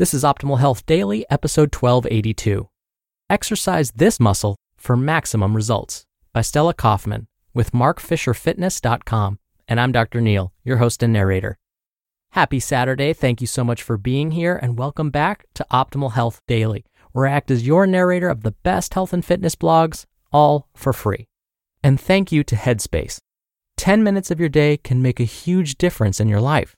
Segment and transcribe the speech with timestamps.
[0.00, 2.70] This is Optimal Health Daily, episode 1282.
[3.28, 9.38] Exercise this muscle for maximum results by Stella Kaufman with markfisherfitness.com.
[9.68, 10.22] And I'm Dr.
[10.22, 11.58] Neal, your host and narrator.
[12.30, 13.12] Happy Saturday.
[13.12, 17.26] Thank you so much for being here and welcome back to Optimal Health Daily, where
[17.26, 21.26] I act as your narrator of the best health and fitness blogs, all for free.
[21.84, 23.18] And thank you to Headspace.
[23.76, 26.74] 10 minutes of your day can make a huge difference in your life.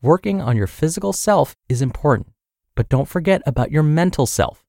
[0.00, 2.28] Working on your physical self is important,
[2.74, 4.64] but don't forget about your mental self.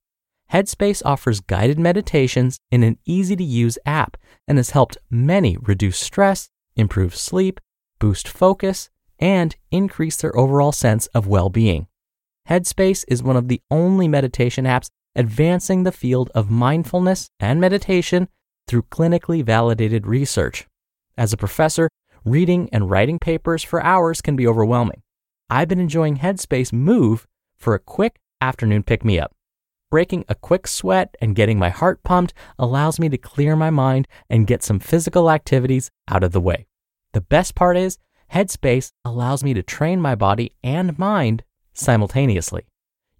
[0.52, 4.16] Headspace offers guided meditations in an easy to use app
[4.46, 7.58] and has helped many reduce stress, improve sleep,
[7.98, 11.86] boost focus, and increase their overall sense of well being.
[12.48, 18.28] Headspace is one of the only meditation apps advancing the field of mindfulness and meditation
[18.66, 20.66] through clinically validated research.
[21.16, 21.88] As a professor,
[22.24, 25.02] reading and writing papers for hours can be overwhelming.
[25.48, 27.26] I've been enjoying Headspace Move
[27.62, 29.32] for a quick afternoon pick me up.
[29.90, 34.08] Breaking a quick sweat and getting my heart pumped allows me to clear my mind
[34.28, 36.66] and get some physical activities out of the way.
[37.12, 37.98] The best part is,
[38.32, 42.66] Headspace allows me to train my body and mind simultaneously.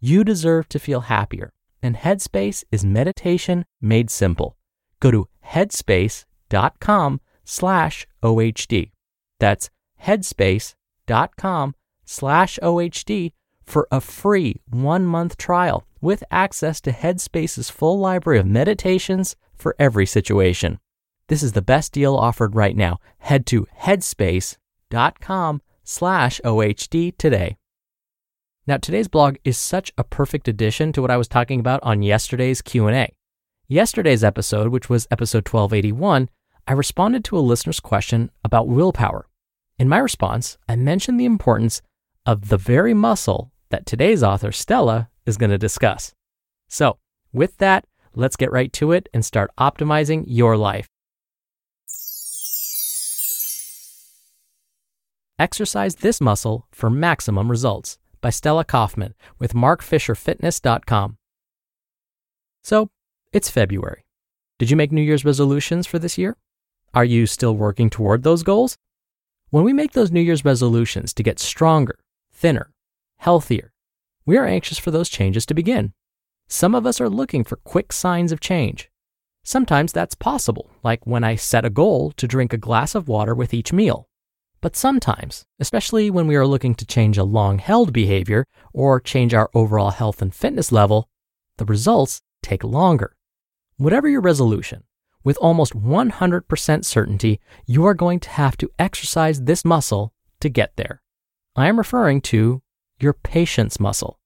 [0.00, 4.56] You deserve to feel happier, and Headspace is meditation made simple.
[4.98, 8.90] Go to headspace.com slash OHD.
[9.38, 9.68] That's
[10.02, 11.74] headspace.com
[12.06, 13.32] slash OHD
[13.72, 19.74] for a free one month trial with access to Headspace's full library of meditations for
[19.78, 20.78] every situation.
[21.28, 22.98] This is the best deal offered right now.
[23.18, 27.56] Head to headspace.com slash OHD today.
[28.66, 32.02] Now, today's blog is such a perfect addition to what I was talking about on
[32.02, 33.14] yesterday's Q&A.
[33.68, 36.28] Yesterday's episode, which was episode 1281,
[36.68, 39.28] I responded to a listener's question about willpower.
[39.78, 41.80] In my response, I mentioned the importance
[42.26, 46.14] of the very muscle that today's author, Stella, is going to discuss.
[46.68, 46.98] So,
[47.32, 47.84] with that,
[48.14, 50.86] let's get right to it and start optimizing your life.
[55.38, 61.16] Exercise this muscle for maximum results by Stella Kaufman with markfisherfitness.com.
[62.62, 62.90] So,
[63.32, 64.04] it's February.
[64.58, 66.36] Did you make New Year's resolutions for this year?
[66.94, 68.76] Are you still working toward those goals?
[69.48, 71.98] When we make those New Year's resolutions to get stronger,
[72.32, 72.71] thinner,
[73.22, 73.72] healthier,
[74.26, 75.92] we are anxious for those changes to begin.
[76.48, 78.90] Some of us are looking for quick signs of change.
[79.44, 83.32] Sometimes that's possible, like when I set a goal to drink a glass of water
[83.32, 84.08] with each meal.
[84.60, 89.34] But sometimes, especially when we are looking to change a long held behavior or change
[89.34, 91.08] our overall health and fitness level,
[91.58, 93.14] the results take longer.
[93.76, 94.82] Whatever your resolution,
[95.22, 100.72] with almost 100% certainty, you are going to have to exercise this muscle to get
[100.76, 101.02] there.
[101.54, 102.61] I am referring to
[103.02, 104.18] your patience muscle.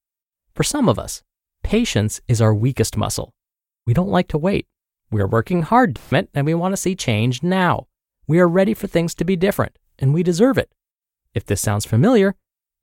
[0.54, 1.22] For some of us,
[1.62, 3.34] patience is our weakest muscle.
[3.86, 4.66] We don't like to wait.
[5.10, 7.86] We are working hard and we want to see change now.
[8.26, 10.72] We are ready for things to be different and we deserve it.
[11.34, 12.34] If this sounds familiar,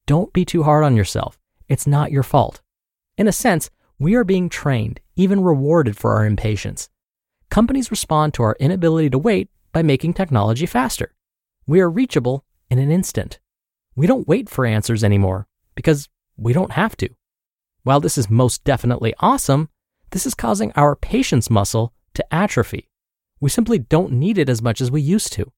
[0.05, 1.39] don't be too hard on yourself.
[1.67, 2.61] It's not your fault.
[3.17, 6.89] In a sense, we are being trained, even rewarded for our impatience.
[7.49, 11.13] Companies respond to our inability to wait by making technology faster.
[11.67, 13.39] We are reachable in an instant.
[13.95, 17.09] We don't wait for answers anymore because we don't have to.
[17.83, 19.69] While this is most definitely awesome,
[20.11, 22.89] this is causing our patience muscle to atrophy.
[23.39, 25.51] We simply don't need it as much as we used to.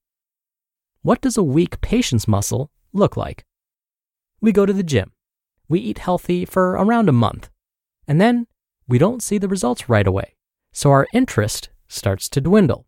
[1.02, 3.46] What does a weak patience muscle look like?
[4.42, 5.12] We go to the gym.
[5.68, 7.50] We eat healthy for around a month.
[8.08, 8.48] And then
[8.88, 10.36] we don't see the results right away.
[10.72, 12.88] So our interest starts to dwindle.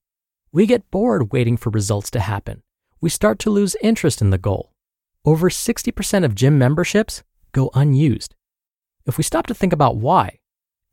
[0.51, 2.63] We get bored waiting for results to happen.
[2.99, 4.73] We start to lose interest in the goal.
[5.27, 7.21] Over 60% of gym memberships
[7.51, 8.33] go unused.
[9.05, 10.39] If we stop to think about why,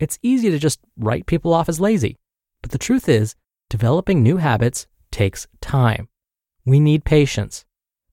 [0.00, 2.19] it's easy to just write people off as lazy.
[2.61, 3.37] But the truth is,
[3.71, 6.09] developing new habits takes time.
[6.67, 7.65] We need patience.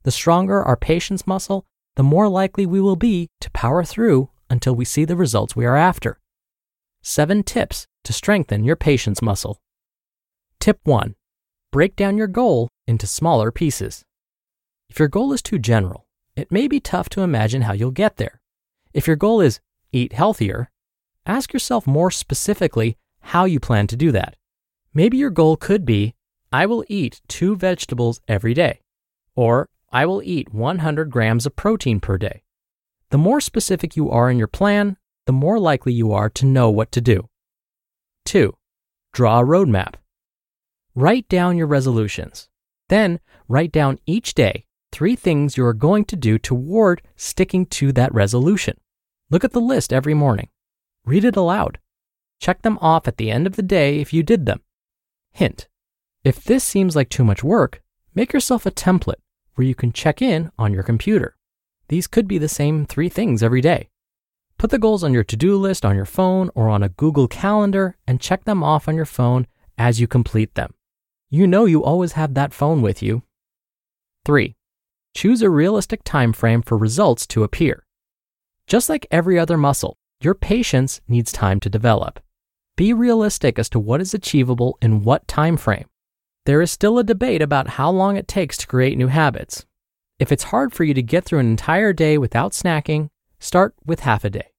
[0.03, 1.65] The stronger our patience muscle,
[1.95, 5.65] the more likely we will be to power through until we see the results we
[5.65, 6.19] are after.
[7.01, 9.57] Seven tips to strengthen your patience muscle.
[10.59, 11.16] Tip 1
[11.72, 14.03] Break down your goal into smaller pieces.
[14.87, 16.05] If your goal is too general,
[16.35, 18.41] it may be tough to imagine how you'll get there.
[18.93, 19.59] If your goal is
[19.91, 20.69] eat healthier,
[21.25, 24.35] ask yourself more specifically how you plan to do that.
[24.93, 26.16] Maybe your goal could be
[26.51, 28.81] I will eat two vegetables every day,
[29.35, 32.43] or I will eat 100 grams of protein per day.
[33.09, 36.69] The more specific you are in your plan, the more likely you are to know
[36.69, 37.29] what to do.
[38.25, 38.53] 2.
[39.13, 39.95] Draw a roadmap.
[40.95, 42.49] Write down your resolutions.
[42.89, 47.91] Then write down each day three things you are going to do toward sticking to
[47.93, 48.78] that resolution.
[49.29, 50.49] Look at the list every morning.
[51.05, 51.79] Read it aloud.
[52.40, 54.61] Check them off at the end of the day if you did them.
[55.32, 55.67] Hint
[56.23, 57.82] if this seems like too much work,
[58.14, 59.22] make yourself a template
[59.55, 61.35] where you can check in on your computer.
[61.87, 63.90] These could be the same three things every day.
[64.59, 67.28] Put the goals on your to do list on your phone or on a Google
[67.28, 69.47] Calendar and check them off on your phone
[69.79, 70.76] as you complete them.
[71.32, 73.23] You know you always have that phone with you.
[74.26, 74.55] 3.
[75.13, 77.85] Choose a realistic time frame for results to appear.
[78.67, 82.19] Just like every other muscle, your patience needs time to develop.
[82.78, 85.85] Be realistic as to what is achievable in what time frame.
[86.46, 89.66] There is still a debate about how long it takes to create new habits.
[90.19, 93.09] If it's hard for you to get through an entire day without snacking,
[93.40, 94.53] start with half a day.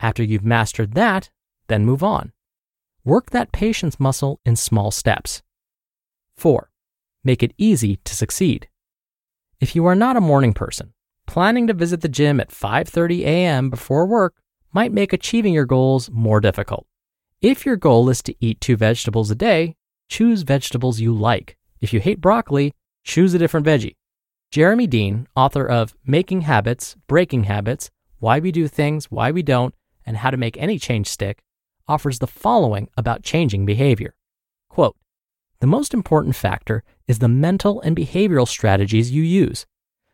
[0.00, 1.30] After you've mastered that,
[1.68, 2.32] then move on.
[3.04, 5.42] Work that patience muscle in small steps.
[6.36, 6.70] 4.
[7.22, 8.68] Make it easy to succeed.
[9.64, 10.92] If you are not a morning person,
[11.26, 13.70] planning to visit the gym at 5:30 a.m.
[13.70, 14.34] before work
[14.74, 16.86] might make achieving your goals more difficult.
[17.40, 19.74] If your goal is to eat 2 vegetables a day,
[20.06, 21.56] choose vegetables you like.
[21.80, 22.74] If you hate broccoli,
[23.04, 23.96] choose a different veggie.
[24.50, 29.74] Jeremy Dean, author of Making Habits, Breaking Habits, Why We Do Things, Why We Don't,
[30.04, 31.42] and How to Make Any Change Stick,
[31.88, 34.14] offers the following about changing behavior.
[34.68, 34.98] Quote,
[35.60, 39.66] the most important factor is the mental and behavioral strategies you use.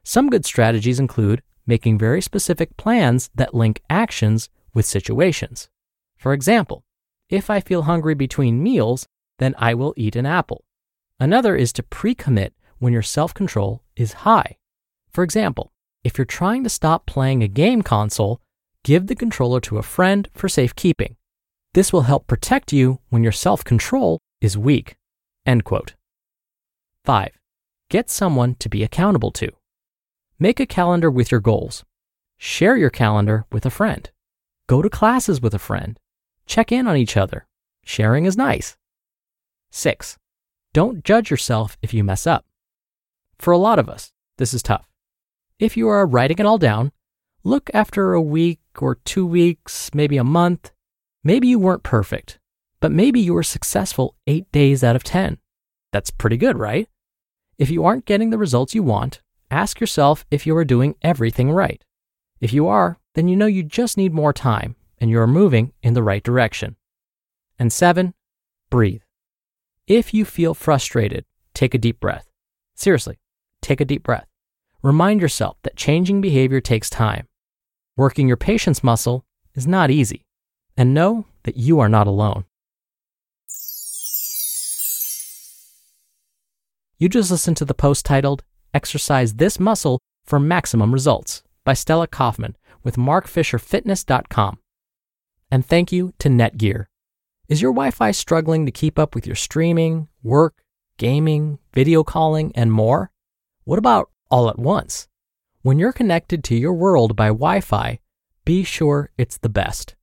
[0.02, 5.68] Some good strategies include making very specific plans that link actions with situations.
[6.16, 6.84] For example,
[7.28, 9.06] if I feel hungry between meals,
[9.38, 10.64] then I will eat an apple.
[11.18, 14.56] Another is to pre commit when your self control is high.
[15.12, 15.72] For example,
[16.02, 18.40] if you're trying to stop playing a game console,
[18.84, 21.16] give the controller to a friend for safekeeping.
[21.74, 24.96] This will help protect you when your self control is weak.
[25.46, 25.94] End quote.
[27.04, 27.30] 5.
[27.88, 29.50] Get someone to be accountable to.
[30.38, 31.84] Make a calendar with your goals.
[32.38, 34.10] Share your calendar with a friend.
[34.66, 35.98] Go to classes with a friend.
[36.46, 37.46] Check in on each other.
[37.84, 38.76] Sharing is nice.
[39.70, 40.18] 6.
[40.72, 42.44] Don't judge yourself if you mess up.
[43.38, 44.86] For a lot of us, this is tough.
[45.58, 46.92] If you are writing it all down,
[47.44, 50.72] look after a week or two weeks, maybe a month.
[51.24, 52.38] Maybe you weren't perfect,
[52.80, 55.38] but maybe you were successful eight days out of 10.
[55.92, 56.88] That's pretty good, right?
[57.60, 59.20] If you aren't getting the results you want,
[59.50, 61.84] ask yourself if you are doing everything right.
[62.40, 65.74] If you are, then you know you just need more time and you are moving
[65.82, 66.76] in the right direction.
[67.58, 68.14] And seven,
[68.70, 69.02] breathe.
[69.86, 72.30] If you feel frustrated, take a deep breath.
[72.76, 73.18] Seriously,
[73.60, 74.26] take a deep breath.
[74.82, 77.28] Remind yourself that changing behavior takes time.
[77.94, 80.24] Working your patience muscle is not easy.
[80.78, 82.46] And know that you are not alone.
[87.00, 88.44] You just listened to the post titled
[88.74, 94.58] Exercise This Muscle for Maximum Results by Stella Kaufman with markfisherfitness.com.
[95.50, 96.84] And thank you to Netgear.
[97.48, 100.62] Is your Wi Fi struggling to keep up with your streaming, work,
[100.98, 103.10] gaming, video calling, and more?
[103.64, 105.08] What about all at once?
[105.62, 107.98] When you're connected to your world by Wi Fi,
[108.44, 109.96] be sure it's the best.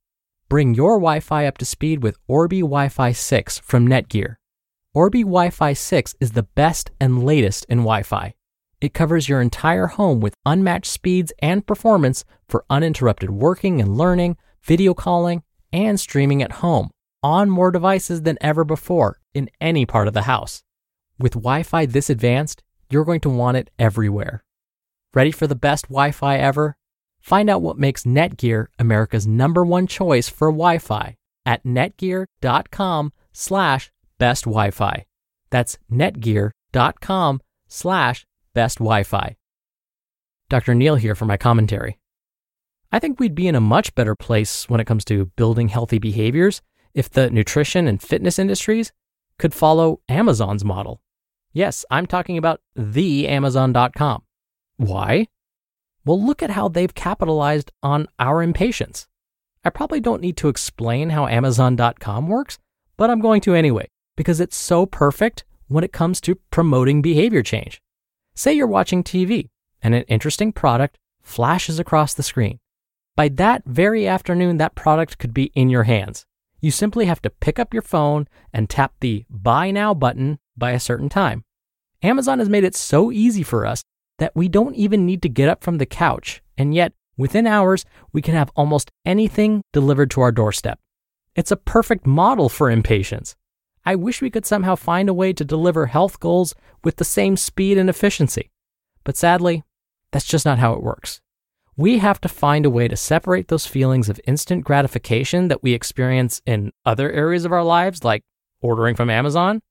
[0.48, 4.38] Bring your Wi Fi up to speed with Orbi Wi Fi 6 from Netgear.
[4.98, 8.34] Orbi Wi Fi 6 is the best and latest in Wi Fi.
[8.80, 14.36] It covers your entire home with unmatched speeds and performance for uninterrupted working and learning,
[14.60, 16.90] video calling, and streaming at home
[17.22, 20.64] on more devices than ever before in any part of the house.
[21.16, 24.42] With Wi Fi this advanced, you're going to want it everywhere.
[25.14, 26.76] Ready for the best Wi Fi ever?
[27.20, 31.14] Find out what makes Netgear America's number one choice for Wi Fi
[31.46, 35.06] at netgear.com slash best Wi-Fi.
[35.50, 39.36] That's netgear.com slash best Wi-Fi.
[40.48, 40.74] Dr.
[40.74, 41.98] Neal here for my commentary.
[42.90, 45.98] I think we'd be in a much better place when it comes to building healthy
[45.98, 46.62] behaviors
[46.94, 48.92] if the nutrition and fitness industries
[49.38, 51.02] could follow Amazon's model.
[51.52, 54.22] Yes, I'm talking about the Amazon.com.
[54.78, 55.26] Why?
[56.04, 59.06] Well, look at how they've capitalized on our impatience.
[59.64, 62.58] I probably don't need to explain how Amazon.com works,
[62.96, 67.40] but I'm going to anyway because it's so perfect when it comes to promoting behavior
[67.40, 67.80] change.
[68.34, 69.48] Say you're watching TV
[69.80, 72.58] and an interesting product flashes across the screen.
[73.14, 76.26] By that very afternoon, that product could be in your hands.
[76.60, 80.72] You simply have to pick up your phone and tap the Buy Now button by
[80.72, 81.44] a certain time.
[82.02, 83.84] Amazon has made it so easy for us
[84.18, 87.84] that we don't even need to get up from the couch, and yet within hours,
[88.12, 90.80] we can have almost anything delivered to our doorstep.
[91.36, 93.36] It's a perfect model for impatience.
[93.90, 96.54] I wish we could somehow find a way to deliver health goals
[96.84, 98.50] with the same speed and efficiency.
[99.02, 99.64] But sadly,
[100.12, 101.22] that's just not how it works.
[101.74, 105.72] we have to find a way to separate those feelings of instant gratification that we
[105.72, 108.24] experience in other areas of our lives, like
[108.60, 109.62] ordering from Amazon,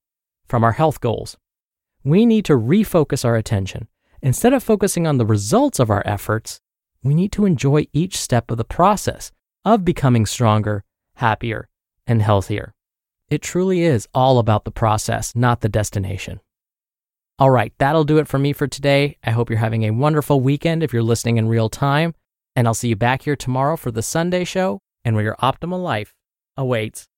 [0.48, 1.38] from our health goals.
[2.04, 3.88] We need to refocus our attention.
[4.22, 6.62] Instead of focusing on the results of our efforts,
[7.04, 9.32] we need to enjoy each step of the process
[9.64, 11.68] of becoming stronger, happier,
[12.08, 12.74] and healthier.
[13.30, 16.40] It truly is all about the process, not the destination.
[17.38, 19.18] All right, that'll do it for me for today.
[19.22, 22.16] I hope you're having a wonderful weekend if you're listening in real time.
[22.56, 25.84] And I'll see you back here tomorrow for the Sunday show and where your optimal
[25.84, 26.14] life
[26.56, 27.06] awaits.